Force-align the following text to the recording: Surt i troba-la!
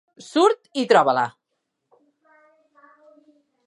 Surt 0.27 0.71
i 0.83 0.85
troba-la! 0.93 1.27